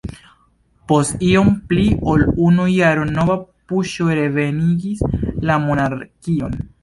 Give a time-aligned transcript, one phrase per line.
[0.91, 3.35] Post iom pli ol unu jaro nova
[3.73, 5.07] puĉo revenigis
[5.51, 6.59] la monarkion.